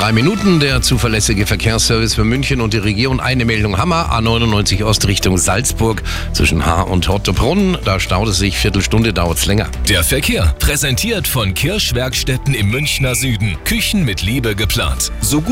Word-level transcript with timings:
drei 0.00 0.12
Minuten. 0.12 0.60
Der 0.60 0.80
zuverlässige 0.80 1.44
Verkehrsservice 1.44 2.14
für 2.14 2.24
München 2.24 2.62
und 2.62 2.72
die 2.72 2.78
Region. 2.78 3.20
Eine 3.20 3.44
Meldung 3.44 3.76
Hammer. 3.76 4.10
A99 4.12 4.82
Ost 4.82 5.06
Richtung 5.06 5.36
Salzburg 5.36 6.02
zwischen 6.32 6.64
Haar 6.64 6.88
und 6.88 7.06
Hortebrunn. 7.06 7.76
Da 7.84 8.00
staut 8.00 8.28
es 8.28 8.38
sich. 8.38 8.56
Viertelstunde 8.56 9.12
dauert 9.12 9.36
es 9.36 9.44
länger. 9.44 9.68
Der 9.90 10.02
Verkehr 10.02 10.54
präsentiert 10.58 11.28
von 11.28 11.52
Kirschwerkstätten 11.52 12.54
im 12.54 12.70
Münchner 12.70 13.14
Süden. 13.14 13.58
Küchen 13.64 14.06
mit 14.06 14.22
Liebe 14.22 14.56
geplant. 14.56 15.12
So 15.20 15.42
gut 15.42 15.48